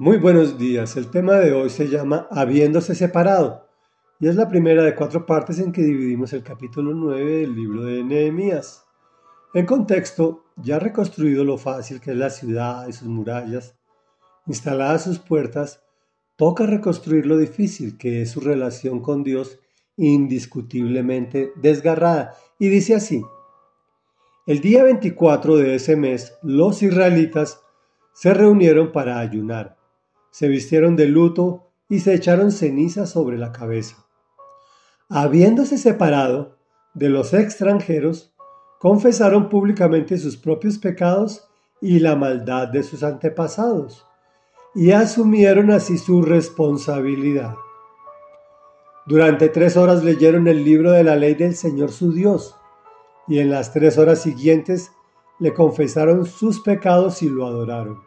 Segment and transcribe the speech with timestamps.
[0.00, 0.96] Muy buenos días.
[0.96, 3.66] El tema de hoy se llama Habiéndose separado
[4.20, 7.82] y es la primera de cuatro partes en que dividimos el capítulo 9 del libro
[7.82, 8.84] de Nehemías.
[9.54, 13.74] En contexto, ya reconstruido lo fácil que es la ciudad y sus murallas,
[14.46, 15.82] instaladas sus puertas,
[16.36, 19.58] toca reconstruir lo difícil que es su relación con Dios
[19.96, 22.36] indiscutiblemente desgarrada.
[22.60, 23.24] Y dice así,
[24.46, 27.60] el día 24 de ese mes los israelitas
[28.12, 29.77] se reunieron para ayunar
[30.30, 34.06] se vistieron de luto y se echaron cenizas sobre la cabeza.
[35.08, 36.56] Habiéndose separado
[36.94, 38.34] de los extranjeros,
[38.78, 41.48] confesaron públicamente sus propios pecados
[41.80, 44.06] y la maldad de sus antepasados,
[44.74, 47.54] y asumieron así su responsabilidad.
[49.06, 52.54] Durante tres horas leyeron el libro de la ley del Señor su Dios,
[53.26, 54.92] y en las tres horas siguientes
[55.38, 58.02] le confesaron sus pecados y lo adoraron.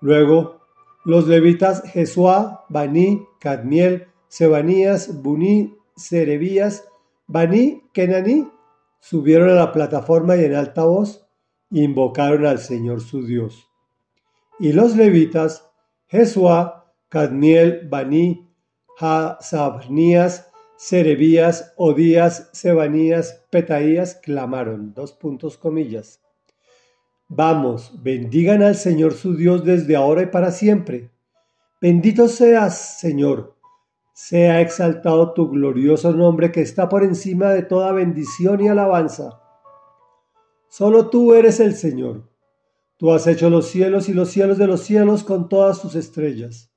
[0.00, 0.61] Luego
[1.04, 6.84] los levitas Jesuá, Baní, Cadmiel, Sebanías, Buní, Serebías,
[7.26, 8.48] Baní, Kenaní,
[9.00, 11.26] subieron a la plataforma y en alta voz
[11.70, 13.68] invocaron al Señor su Dios.
[14.58, 15.70] Y los levitas
[16.06, 18.48] Jesuá, Cadmiel, Baní,
[18.98, 26.21] Hasabnías, Serebías, Odías, Sebanías, Petaías clamaron, dos puntos comillas.
[27.34, 31.10] Vamos, bendigan al Señor su Dios desde ahora y para siempre.
[31.80, 33.54] Bendito seas, Señor.
[34.12, 39.40] Sea exaltado tu glorioso nombre que está por encima de toda bendición y alabanza.
[40.68, 42.28] Solo tú eres el Señor.
[42.98, 46.70] Tú has hecho los cielos y los cielos de los cielos con todas sus estrellas.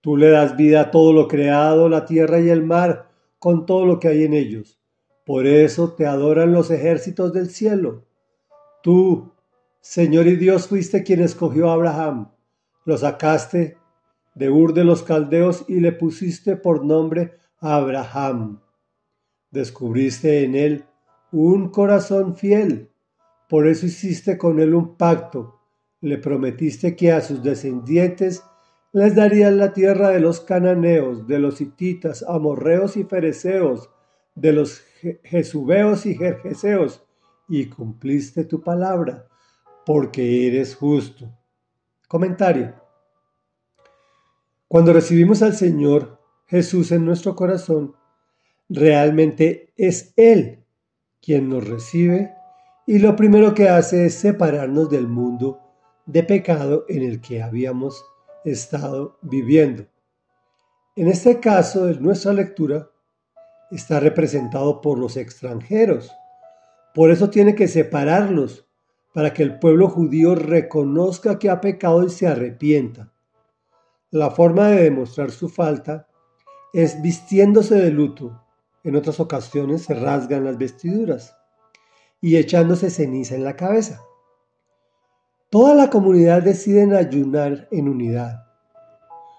[0.00, 3.08] Tú le das vida a todo lo creado, la tierra y el mar,
[3.40, 4.78] con todo lo que hay en ellos.
[5.24, 8.04] Por eso te adoran los ejércitos del cielo.
[8.80, 9.32] Tú,
[9.80, 12.30] Señor y Dios fuiste quien escogió a Abraham,
[12.84, 13.78] lo sacaste
[14.34, 18.60] de Ur de los Caldeos y le pusiste por nombre Abraham.
[19.50, 20.84] Descubriste en él
[21.32, 22.90] un corazón fiel,
[23.48, 25.60] por eso hiciste con él un pacto,
[26.00, 28.42] le prometiste que a sus descendientes
[28.92, 33.90] les darías la tierra de los cananeos, de los hititas, amorreos y fereceos,
[34.34, 34.82] de los
[35.22, 37.02] jesubeos y jerjeseos,
[37.48, 39.28] y cumpliste tu palabra
[39.86, 41.32] porque eres justo.
[42.08, 42.74] Comentario.
[44.66, 47.94] Cuando recibimos al Señor Jesús en nuestro corazón,
[48.68, 50.64] realmente es Él
[51.22, 52.34] quien nos recibe
[52.84, 55.60] y lo primero que hace es separarnos del mundo
[56.04, 58.04] de pecado en el que habíamos
[58.44, 59.86] estado viviendo.
[60.96, 62.90] En este caso, en nuestra lectura,
[63.70, 66.10] está representado por los extranjeros.
[66.92, 68.65] Por eso tiene que separarlos
[69.16, 73.14] para que el pueblo judío reconozca que ha pecado y se arrepienta.
[74.10, 76.06] La forma de demostrar su falta
[76.74, 78.42] es vistiéndose de luto.
[78.84, 81.34] En otras ocasiones se rasgan las vestiduras
[82.20, 84.02] y echándose ceniza en la cabeza.
[85.48, 88.44] Toda la comunidad decide ayunar en unidad.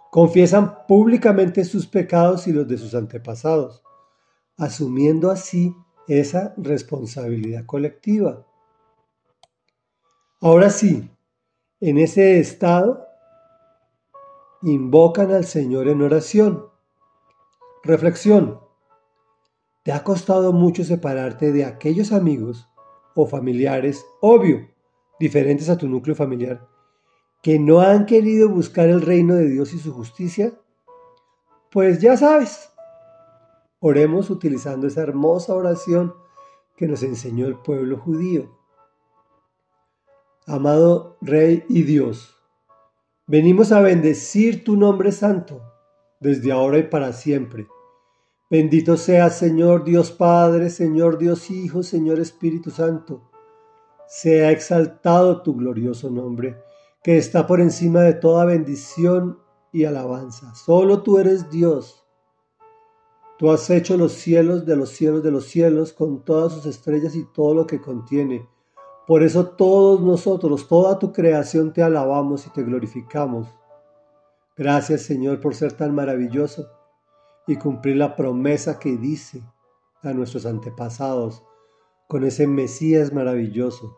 [0.10, 3.84] Confiesan públicamente sus pecados y los de sus antepasados,
[4.58, 5.76] asumiendo así
[6.08, 8.47] esa responsabilidad colectiva.
[10.40, 11.10] Ahora sí,
[11.80, 13.08] en ese estado,
[14.62, 16.68] invocan al Señor en oración.
[17.84, 18.60] Reflexión.
[19.82, 22.70] ¿Te ha costado mucho separarte de aquellos amigos
[23.16, 24.70] o familiares, obvio,
[25.20, 26.68] diferentes a tu núcleo familiar,
[27.42, 30.54] que no han querido buscar el reino de Dios y su justicia?
[31.72, 32.70] Pues ya sabes,
[33.80, 36.14] oremos utilizando esa hermosa oración
[36.76, 38.56] que nos enseñó el pueblo judío.
[40.50, 42.34] Amado Rey y Dios,
[43.28, 45.62] venimos a bendecir tu nombre santo,
[46.22, 47.68] desde ahora y para siempre.
[48.50, 53.30] Bendito sea Señor Dios Padre, Señor Dios Hijo, Señor Espíritu Santo.
[54.08, 56.56] Sea exaltado tu glorioso nombre,
[57.04, 59.40] que está por encima de toda bendición
[59.74, 60.56] y alabanza.
[60.56, 62.06] Solo tú eres Dios.
[63.38, 67.18] Tú has hecho los cielos de los cielos de los cielos con todas sus estrellas
[67.18, 68.48] y todo lo que contiene
[69.08, 73.48] por eso todos nosotros, toda tu creación te alabamos y te glorificamos.
[74.58, 76.68] Gracias Señor por ser tan maravilloso
[77.48, 79.42] y cumplir la promesa que dice
[80.04, 81.42] a nuestros antepasados
[82.08, 83.98] con ese Mesías maravilloso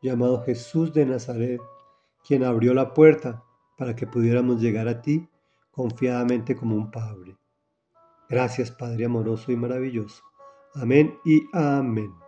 [0.00, 1.60] llamado Jesús de Nazaret,
[2.24, 3.42] quien abrió la puerta
[3.76, 5.28] para que pudiéramos llegar a ti
[5.72, 7.36] confiadamente como un Padre.
[8.28, 10.22] Gracias Padre amoroso y maravilloso.
[10.74, 12.25] Amén y amén.